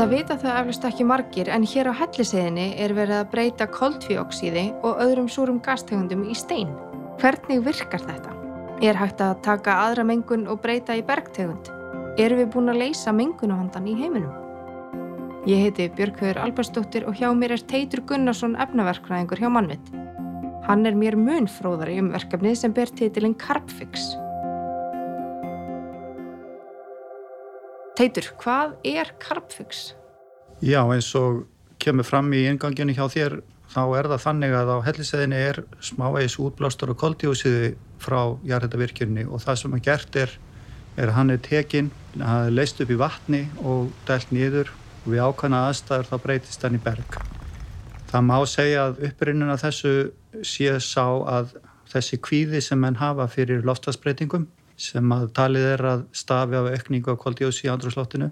[0.00, 4.62] Þetta vita þau eflust ekki margir en hér á helliseðinni er verið að breyta koldvíoksíði
[4.80, 6.70] og öðrum súrum gastegundum í stein.
[7.20, 8.32] Hvernig virkar þetta?
[8.80, 11.68] Er hægt að taka aðra mengun og breyta í bergtegund?
[12.16, 14.32] Erum við búin að leysa mengunavandan í heiminum?
[15.44, 19.92] Ég heiti Björkveður Albersdóttir og hjá mér er Teitur Gunnarsson efnaverkfræðingur hjá Mannvitt.
[20.64, 24.14] Hann er mér munfróðari um verkefnið sem ber titilinn Carbfix.
[28.00, 29.90] Teitur, hvað er Carbfix?
[30.64, 31.42] Já, eins og
[31.84, 33.34] kemur fram í inganginu hjá þér
[33.68, 39.44] þá er það þannig að á helliseðinni er smávegis útblástur og koldjósiði frá jarðhættavirkjunni og
[39.44, 40.32] það sem að gert er,
[40.96, 44.72] er hann er tekinn, hann er leist upp í vatni og dælt nýður
[45.02, 47.20] og við ákvæmna aðstæður þá breytist hann í berg.
[48.08, 49.94] Það má segja að upprinnuna þessu
[50.40, 51.52] sé sá að
[51.92, 54.48] þessi kvíði sem menn hafa fyrir loftasbreytingum
[54.80, 58.30] sem að talið er að stafi af aukningu á koldjósi í andrúslottinu.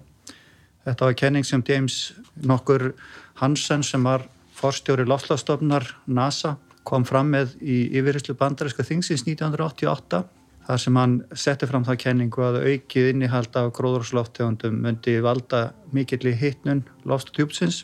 [0.87, 1.99] Þetta var kenning sem James
[2.41, 2.93] nokkur
[3.41, 4.25] Hansen sem var
[4.59, 10.23] forstjóri loftlastofnar NASA kom fram með í yfirherslu bandaríska þingsins 1988
[10.69, 16.29] þar sem hann setti fram það kenningu að aukið innihald af gróðursloftegundum myndi valda mikill
[16.29, 17.83] í hittnun loftstjúpsins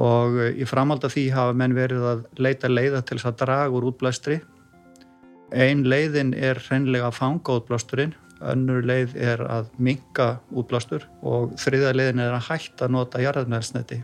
[0.00, 3.74] og í framhald af því hafa menn verið að leita leiða til þess að draga
[3.76, 4.38] úr útblæstri
[5.52, 11.92] Ein leiðin er hreinlega að fanga útblásturinn, önnur leið er að minka útblástur og þriða
[11.92, 14.00] leiðin er að hætta að nota jarðarmeðelsneti.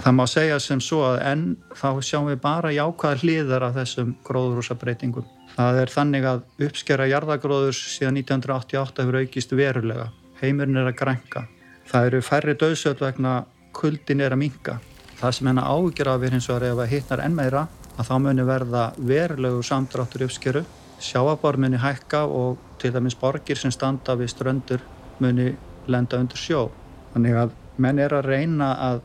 [0.00, 4.14] Það má segja sem svo að enn þá sjáum við bara jákvæða hliðar af þessum
[4.26, 5.26] gróðrúsabreitingum.
[5.54, 10.08] Það er þannig að uppskera jarðagróðurs síðan 1988 hefur aukist verulega.
[10.40, 11.44] Heimurinn er að grænka.
[11.90, 13.42] Það eru færri döðsöld vegna
[13.76, 14.80] kuldin er að minka.
[15.20, 17.66] Það sem hennar ágjör af er hins vegar ef að hittnar enn meira
[18.00, 20.62] að þá muni verða verulegu samdráttur uppskeru,
[20.96, 24.86] sjáabár muni hækka og til dæmis borgir sem standa við ströndur
[25.20, 25.50] muni
[25.92, 26.70] lenda undir sjó.
[27.12, 29.02] Þannig að menn er að reyna að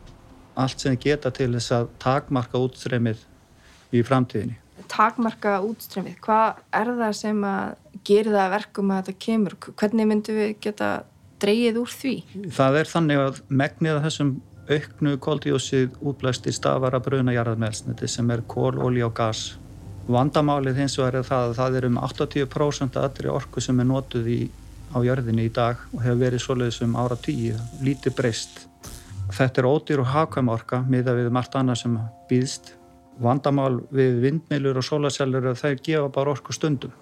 [0.56, 3.28] allt sem geta til þess að takmarka útstremið
[3.92, 4.56] í framtíðinni.
[4.88, 9.60] Takmarka útstremið, hvað er það sem að gera það verkum að þetta kemur?
[9.68, 10.96] Hvernig myndu við geta
[11.44, 12.18] dreyið úr því?
[12.56, 14.38] Það er þannig að megnið af þessum
[14.70, 19.56] auknu koldíósið útblæsti stafara bruna jarðarmelsniti sem er kól, olí og gas.
[20.10, 24.30] Vandamálið hins vegar er það að það er um 80% aðri orku sem er notuð
[24.30, 24.40] í,
[24.94, 28.66] á jörðinni í dag og hefur verið svoleiðis um ára tíu, lítið breyst.
[29.34, 31.98] Þetta er ódýr og hafkvæm orka miða við margt annað sem
[32.30, 32.76] býðst.
[33.22, 36.94] Vandamál við vindmilur og sólasellur er að þau gefa bara orku stundum.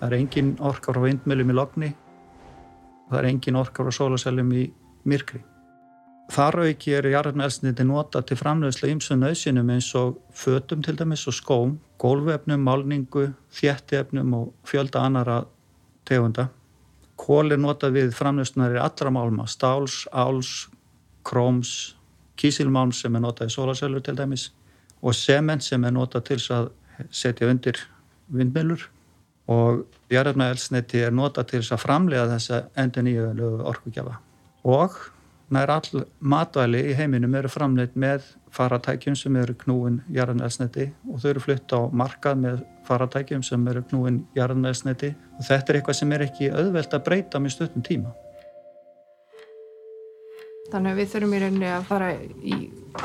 [0.00, 4.56] Það er engin orka frá vindmilum í logni og það er engin orka frá sólasellum
[4.56, 4.70] í
[5.04, 5.44] myrkri.
[6.32, 11.36] Þar auki eru jarðarmeldsniti nota til framlegslega ymsum nöðsynum eins og fötum til dæmis og
[11.36, 15.44] skóm, gólvefnum, málningu, þjættiefnum og fjölda annara
[16.04, 16.48] tegunda.
[17.16, 20.66] Kól er nota við framlegsnarir allra málma, stáls, áls,
[21.24, 21.94] króms,
[22.36, 24.50] kísilmálm sem er notað í sólasölur til dæmis
[25.00, 26.70] og sement sem er notað til að
[27.10, 27.80] setja undir
[28.32, 28.86] vindmjölur
[29.52, 33.26] og jarðarmeldsniti er notað til að framlega þessa endur nýju
[33.72, 34.18] orkugjafa
[34.66, 34.98] og
[35.54, 38.24] nær all matvæli í heiminum eru framleitt með
[38.56, 43.84] faratækjum sem eru knúin jarðanelsneti og þau eru flutt á markað með faratækjum sem eru
[43.90, 48.14] knúin jarðanelsneti og þetta er eitthvað sem er ekki auðvelt að breyta með stöttum tíma.
[50.72, 52.08] Þannig að við þurfum í rauninni að fara
[52.42, 52.56] í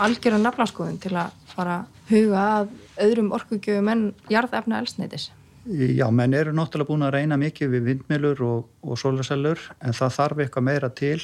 [0.01, 2.71] algjörðan nafnarskoðun til að fara að huga að
[3.05, 4.01] öðrum orkugjöfum en
[4.33, 5.29] jarðefna elsnetis.
[5.69, 10.15] Já, menn eru náttúrulega búin að reyna mikið við vindmilur og, og sólarsellur en það
[10.15, 11.19] þarf eitthvað meira til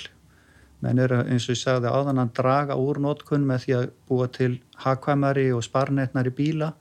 [0.86, 4.28] menn eru eins og ég sagði áðan að draga úr nótkunn með því að búa
[4.34, 4.52] til
[4.84, 6.74] hakvæmari og sparnetnari bíla.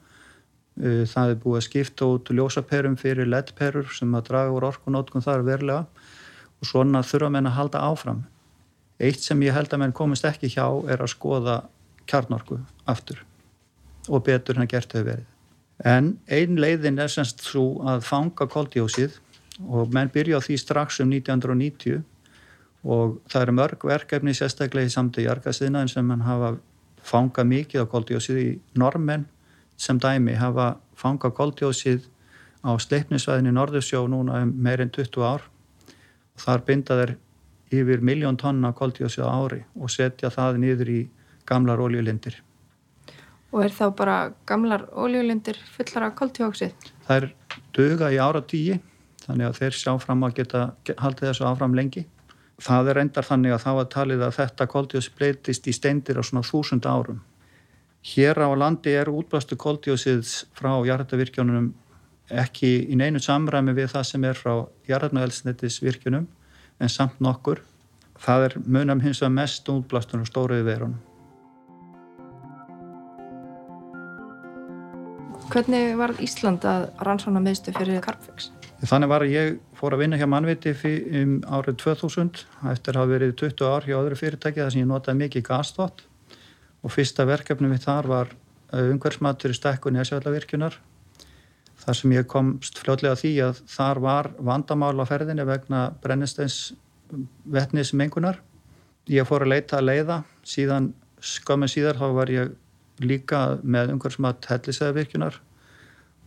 [0.77, 5.47] Það er búið að skipta út ljósaperum fyrir leddperur sem að draga úr orkunótkun þar
[5.47, 5.87] verlega
[6.61, 8.27] og svona þurfa menn að halda áfram.
[9.01, 11.57] Eitt sem ég held að menn komist ekki hjá er að skoða
[12.09, 13.23] kjarnorku aftur.
[14.09, 15.25] Og betur hann gert hefur verið.
[15.84, 19.19] En ein leiðin er semst svo að fanga koldjósið
[19.69, 22.04] og menn byrja á því strax um 1990
[22.86, 26.53] og það eru mörg verkefni sérstaklega í samtöðu jargasiðnaðin sem hann hafa
[27.06, 28.48] fangað mikið á koldjósið í
[28.78, 29.27] normenn
[29.77, 32.06] sem dæmi hafa fangað koldjósið
[32.62, 37.15] á sleipnisvæðin í Norðursjó núna um meirinn 20 ár og þar binda þeir
[37.74, 41.00] yfir miljón tonna koldjósið á ári og setja það niður í
[41.47, 42.41] gamlar óljulindir.
[43.54, 44.16] Og er þá bara
[44.47, 46.74] gamlar óljulindir fullar af koldjóksið?
[47.06, 47.28] Það er
[47.74, 48.78] döga í ára tíi
[49.27, 50.62] þannig að þeir sjá fram að geta
[50.98, 52.06] haldið þessu áfram lengi
[52.63, 56.23] það er endar þannig að það var talið að þetta koldjósi breytist í steindir á
[56.25, 57.21] svona þúsund árum.
[58.07, 61.73] Hér á landi er útblastu koldjósiðs frá jarðarvirkjónunum
[62.31, 66.27] ekki í neinu samræmi við það sem er frá jarðarnaelsnetisvirkjunum.
[66.79, 67.63] en samt nokkur.
[68.21, 71.06] Það er munam hins vegar mest útblástur og stóruði verunum.
[75.57, 78.51] Hvernig var Ísland að rannsóna meðstu fyrir Carpfix?
[78.85, 80.75] Þannig var að ég fór að vinna hjá mannviti
[81.17, 82.43] um árið 2000
[82.75, 86.03] eftir að hafa verið 20 ár hjá öðru fyrirtæki þar sem ég notaði mikið gasþvott
[86.85, 90.77] og fyrsta verkefni mitt þar var eh, umhverfsmatur í stekkunni að sjálfavirkjunar
[91.87, 96.61] þar sem ég komst fljóðlega því að þar var vandamál á ferðinni vegna brennisteins
[97.49, 98.43] vettnismengunar.
[99.09, 102.53] Ég fór að leita að leiða, síðan skömmu síðar þá var ég
[103.03, 105.39] líka með umhverfsmat hellisæðavirkjunar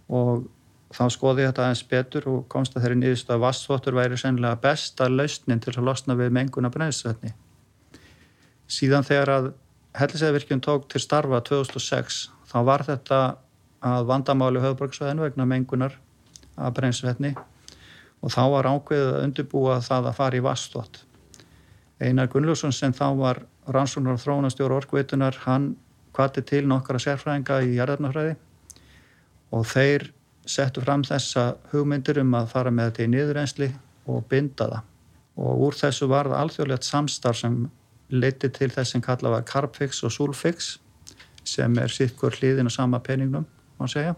[0.09, 0.47] og
[0.93, 4.61] þá skoði ég þetta aðeins betur og komst að þeirri nýðist að vassvotur væri sennilega
[4.61, 7.33] besta lausnin til að losna við menguna brennisvetni.
[8.69, 9.51] Síðan þegar að
[9.97, 13.19] hellisæðavirkjun tók til starfa 2006 þá var þetta
[13.85, 15.95] að vandamáli höfðborgsvæðinu vegna mengunar
[16.57, 17.35] af brennisvetni
[18.19, 21.03] og þá var ákveðið að undirbúa það að fara í vastvot.
[21.99, 25.73] Einar Gunnljósson sem þá var rannsóknar og þróunastjóru orkveitunar, hann
[26.19, 28.35] kvati til nokkara sérfræðinga í jarðarnafræði
[29.55, 30.09] og þeir
[30.49, 33.69] settu fram þessa hugmyndir um að fara með þetta í niðurrensli
[34.09, 34.87] og binda það.
[35.39, 37.59] Og úr þessu var það alþjóðlegt samstarf sem
[38.11, 40.73] leiti til þess sem kalla var Carpfix og Sulfix
[41.47, 43.45] sem er sittur hlýðin og sama peningnum,
[43.79, 44.17] má segja.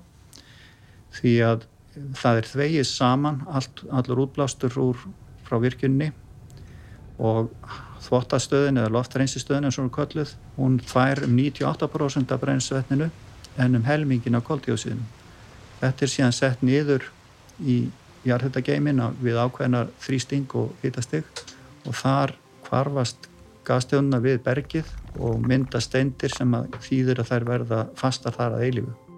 [1.13, 1.67] Því að
[2.17, 5.05] það er þvegið saman allt, allur útblástur úr
[5.45, 6.09] frá virkunni
[7.19, 7.51] og
[8.05, 13.09] þvottastöðin eða loftreynsistöðin eins og hún er kölluð, hún fær um 98% af brennsvetninu
[13.57, 15.03] en um helmingin af koldjósinu.
[15.81, 17.07] Þetta er síðan sett niður
[17.61, 17.77] í
[18.25, 21.25] jarðhættageimin við ákveðnar þrýsting og hitastig
[21.85, 22.35] og þar
[22.67, 23.29] kvarfast
[23.65, 24.89] gasteguna við bergið
[25.19, 29.10] og mynda steindir sem að þýðir að þær verða fastar þar að eilifu.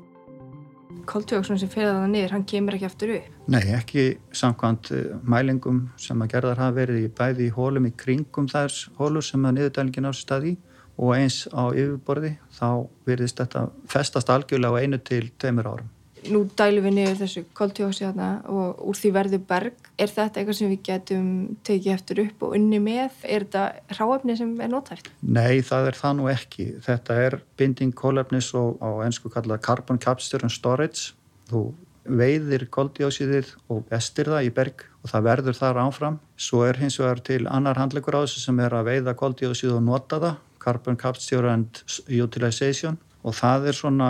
[1.09, 3.31] Koltjóksun sem fyrir það niður, hann kemur ekki aftur upp?
[3.51, 4.05] Nei, ekki
[4.35, 9.25] samkvæmt eh, mælingum sem að gerðar hafa verið bæði í hólum í kringum þær hólur
[9.25, 10.55] sem að niðurdælingin á staði
[10.97, 12.67] og eins á yfirborði þá
[13.07, 15.91] verðist þetta festast algjörlega á einu til teimur árum
[16.31, 19.87] nú dælum við niður þessu koltjóksi og úr því verður berg.
[19.97, 21.29] Er þetta eitthvað sem við getum
[21.67, 23.17] tekið eftir upp og unni með?
[23.23, 25.09] Er þetta ráefni sem er notæft?
[25.21, 26.67] Nei, það er það nú ekki.
[26.85, 31.13] Þetta er binding kólefnis og á ennsku kallað carbon capture and storage.
[31.51, 31.71] Þú
[32.03, 36.19] veiðir koldjósiðið og bestir það í berg og það verður þar áfram.
[36.35, 39.85] Svo er hins vegar til annar handlegur á þessu sem er að veiða koldjósið og
[39.87, 44.09] nota það, carbon capture and utilization og það er svona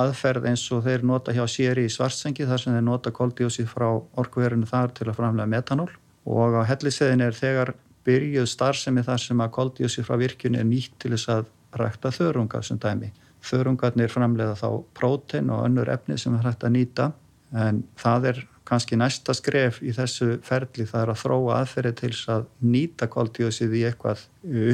[0.00, 3.86] aðferð eins og þeir nota hjá sér í svartsengi þar sem þeir nota koldjósið frá
[4.20, 5.90] orkuverinu þar til að framlega metanól.
[6.24, 7.74] Og á helliseðin er þegar
[8.04, 11.44] byrjuð starfsemi þar sem að koldjósið frá virkjunni er nýtt til þess að
[11.78, 13.12] rækta þörunga sem dæmi.
[13.44, 17.10] Þörungarnir framlega þá prótein og önnur efni sem er hægt að nýta
[17.54, 20.86] en það er kannski næsta skref í þessu ferli.
[20.88, 24.24] Það er að þróa aðferði til að nýta koldjósið í eitthvað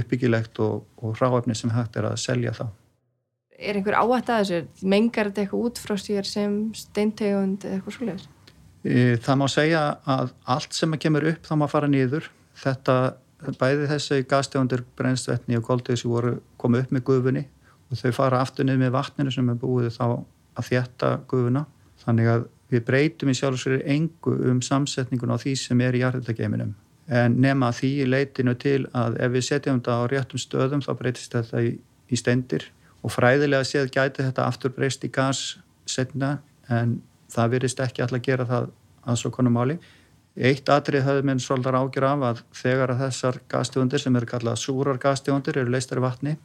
[0.00, 2.70] uppbyggilegt og, og ráefni sem hægt er að selja þá
[3.60, 4.88] er einhver áhætt að þessu?
[4.88, 8.28] Mengar þetta eitthvað út frá sér sem steintegund eða eitthvað svolítið?
[9.20, 12.30] Það má segja að allt sem að kemur upp þá má fara nýður.
[12.60, 12.96] Þetta,
[13.60, 17.44] bæði þessi gastegundir, brennstvetni og koldið sem voru komið upp með gufunni
[17.90, 21.64] og þau fara aftur niður með vatninu sem er búið þá að þjætta gufuna.
[22.00, 26.74] Þannig að við breytum í sjálfsverðir engu um samsetningun á því sem er í jarðhildageiminum.
[27.10, 31.34] En nema því leitinu til að ef við setjum þetta á réttum stöðum þá breytist
[31.34, 31.72] þetta í,
[32.08, 32.68] í steindir
[33.00, 36.38] og fræðilega séð gæti þetta aftur breyst í gas setna
[36.68, 36.98] en
[37.30, 38.70] það virðist ekki alltaf gera það
[39.08, 39.78] að svo konu máli.
[40.36, 44.60] Eitt atrið höfðu minn svolítið ágjur af að þegar að þessar gastjóndir sem eru kallað
[44.62, 46.36] súrar gastjóndir eru leistar í vatni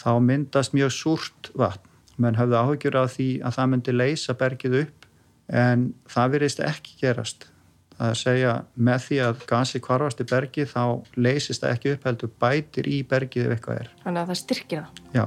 [0.00, 1.90] þá myndast mjög súrt vatn
[2.22, 5.08] menn höfðu ágjur af því að það myndi leysa bergið upp
[5.50, 7.48] en það virðist ekki gerast.
[7.94, 8.52] Það er að segja
[8.88, 10.82] með því að gasi kvarfast í bergi þá
[11.18, 13.96] leysist það ekki upp heldur bætir í bergið ef eitthvað er.
[14.06, 15.02] Þannig að það styrkir það?
[15.14, 15.26] Já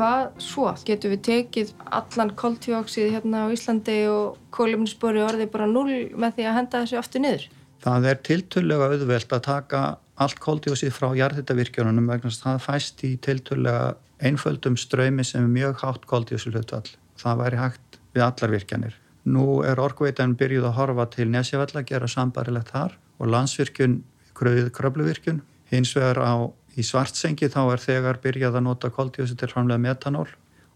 [0.00, 0.68] hvað svo?
[0.86, 6.46] Getur við tekið allan koltjóksið hérna á Íslandi og kólumnisbori orðið bara null með því
[6.46, 7.48] að henda þessu aftur niður?
[7.80, 9.82] Það er tilturlega auðvelt að taka
[10.20, 15.84] allt koltjóksið frá jarðhættavirkjunum vegna að það fæst í tilturlega einföldum ströymi sem er mjög
[15.84, 16.88] hátt koltjókslutvall.
[17.20, 18.96] Það væri hægt við allar virkjanir.
[19.28, 24.00] Nú er orkveitan byrjuð að horfa til Nesjavall að gera sambarilegt þar og landsvirkjun
[24.36, 25.42] kröðið kröfluvirkjun
[25.72, 26.32] hins vegar á
[26.78, 30.28] Í svartsengi þá er þegar byrjað að nota koldjósi til framlega metanól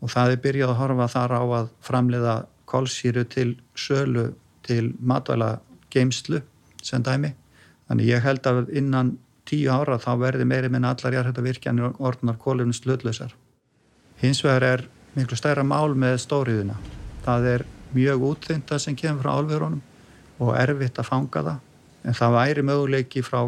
[0.03, 2.35] og það er byrjað að horfa þar á að framlega
[2.71, 4.33] kolsýru til sölu
[4.67, 5.59] til matvæla
[5.93, 6.41] geimslu
[6.83, 7.35] sem dæmi.
[7.89, 9.15] Þannig ég held að innan
[9.49, 13.35] tíu ára þá verði meiri minn allar jarðhætta virkjanir orðnar kólumins lödlausar.
[14.21, 16.77] Hins vegar er miklu stærra mál með stóriðuna.
[17.25, 19.83] Það er mjög útþynda sem kemur frá álverunum
[20.43, 21.63] og erfitt að fanga það
[22.05, 23.39] en það væri möguleiki frá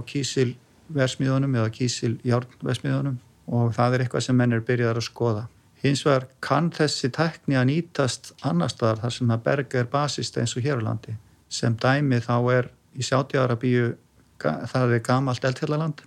[0.87, 5.45] kísilversmiðunum eða kísiljárnversmiðunum og það er eitthvað sem menn er byrjaðar að skoða.
[5.83, 10.39] Hins vegar kann þessi tekni að nýtast annar staðar þar sem að berga er basist
[10.39, 11.17] eins og hér á landi.
[11.49, 13.95] Sem dæmi þá er í Sjátiarabíu
[14.41, 16.03] það er gamalt eldfjallaland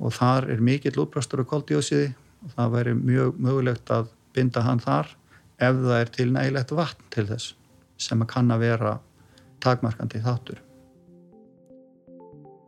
[0.00, 4.80] og þar er mikill útbrástur og koldjósiði og það væri mjög mögulegt að binda hann
[4.80, 5.14] þar
[5.60, 7.54] ef það er til nægilegt vatn til þess
[8.00, 8.96] sem að kann að vera
[9.60, 10.69] takmarkandi þáttur.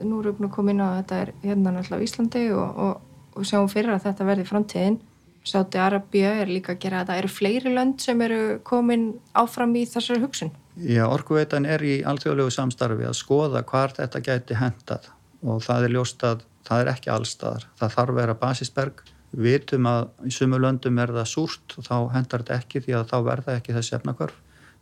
[0.06, 3.71] Nú erum við komin á að þetta er hérna náttúrulega Íslandi og, og, og sjáum
[3.73, 4.99] fyrir að þetta verði framtíðin.
[5.42, 7.18] Sáti Arabíu er líka að gera þetta.
[7.18, 10.52] Eru fleiri lönd sem eru komin áfram í þessari hugsun?
[10.78, 15.11] Já, orkuveitan er í alþjóðlegu samstarfi að skoða hvar þetta gæti hendað
[15.42, 17.66] og það er ljóst að það er ekki allstaðar.
[17.80, 21.87] Það þarf að vera basisberg Við vitum að í sumu löndum er það súrt og
[21.87, 24.35] þá hendar þetta ekki því að þá verða ekki þessi efnakvarf.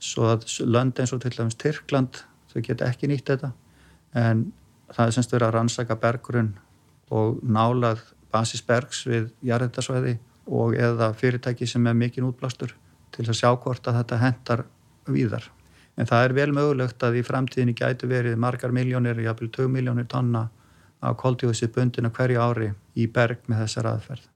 [0.03, 3.53] Svo að lönd eins og til dæmis Tyrkland, þau geta ekki nýtt þetta.
[4.19, 4.49] En
[4.95, 6.51] það er semst verið að rannsaka bergrunn
[7.11, 10.19] og nálað basisbergs við jarðetarsvæði
[10.51, 12.75] og eða fyrirtæki sem er mikinn útblástur
[13.15, 14.65] til að sjá hvort að þetta hendar
[15.11, 15.47] víðar.
[15.99, 20.09] En það er vel mögulegt að í framtíðinni gætu verið margar miljónir, jáfnvel 2 miljónir
[20.09, 20.47] tonna
[21.01, 24.29] af koldjóðsið bundina hverju ári í berg með þessar aðferð.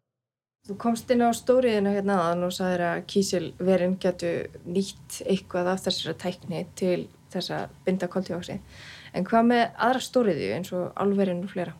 [0.64, 5.82] Þú komst inn á stóriðina hérna aðan og sagðir að kísilverin getur nýtt eitthvað af
[5.84, 7.02] þessara tækni til
[7.34, 8.56] þess að binda koldjóksi.
[9.14, 11.74] En hvað með aðra stóriði eins og alverin og flera?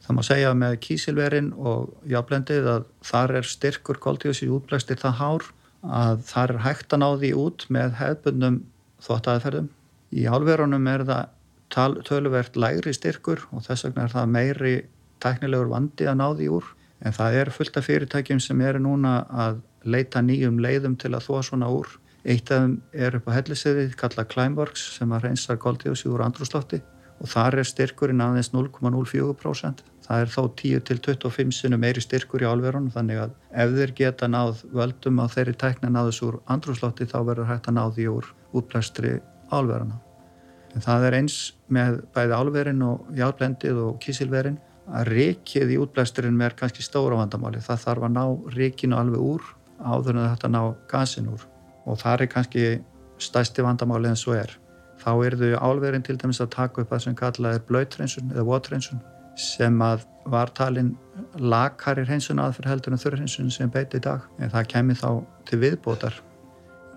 [0.00, 5.50] Það má segja með kísilverin og jáblendið að þar er styrkur koldjóksi útblæstir það hár
[5.80, 8.56] að þar er hægt að ná því út með hefbundum
[9.04, 9.68] þóttaðferðum.
[10.10, 14.74] Í alverunum er það töluvert lægri styrkur og þess vegna er það meiri
[15.22, 16.70] tæknilegur vandi að ná því úr
[17.00, 21.28] en það er fullt af fyrirtækjum sem eru núna að leita nýjum leiðum til að
[21.28, 21.88] þóa svona úr.
[22.24, 26.82] Eitt af þeim er upp á helliseiði kallað Climeworks sem að reynsar koldíósið úr andrúslótti
[27.20, 29.80] og þar er styrkurinn aðeins 0,04%.
[30.04, 34.64] Það er þó 10-25 sinum meiri styrkur í álverunum þannig að ef þeir geta náð
[34.74, 39.12] völdum á þeirri tækna náðus úr andrúslótti þá verður hægt að ná því úr útblæstri
[39.52, 40.00] álveruna.
[40.74, 41.38] En það er eins
[41.72, 44.58] með bæði álverin og jálblendið og kísilverin
[44.90, 47.62] að reykið í útblæsturinn er kannski stóra vandamáli.
[47.62, 48.24] Það þarf að ná
[48.56, 49.48] reykinu alveg úr
[49.80, 51.46] áður en þetta ná gasin úr
[51.90, 52.64] og það er kannski
[53.20, 54.52] stæsti vandamáli en svo er.
[55.00, 58.46] Þá er þau álverðin til dæmis að taka upp það sem kallað er blöytrensun eða
[58.48, 59.02] votrensun
[59.40, 60.90] sem að var talin
[61.38, 65.10] lakarir hreinsun aðferð heldur en þurrhreinsun sem beiti í dag en það kemur þá
[65.48, 66.20] til viðbótar.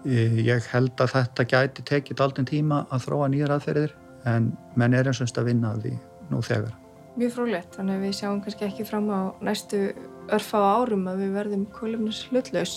[0.04, 3.96] Ég held að þetta gæti tekið aldrei tíma að þróa nýjar aðferðir
[4.28, 5.98] en menn er eins og að vinna að því
[6.32, 6.80] nú þegar
[7.20, 9.82] mjög frólægt þannig að við sjáum kannski ekki fram á næstu
[10.34, 12.74] örfa á árum að við verðum kólumnis hlutlaus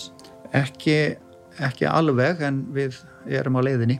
[0.55, 1.17] ekki,
[1.63, 3.01] ekki alveg en við
[3.39, 3.99] erum á leiðinni.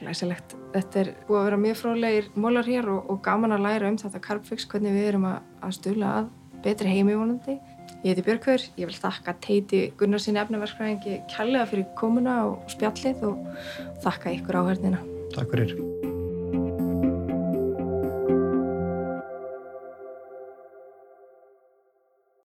[0.00, 3.90] Glæsilegt, þetta er búið að vera mjög frólægir mólar hér og, og gaman að læra
[3.90, 6.30] um þetta Carbfix, hvernig við erum að, að stula að
[6.64, 7.58] betri heimi vonandi.
[8.00, 13.42] Ég heiti Björkver, ég vil þakka Teiti Gunnarsinni efnaverkfræðingi kjallega fyrir komuna og spjallið og
[14.06, 15.02] þakka ykkur áhörnina
[15.36, 15.76] Takk fyrir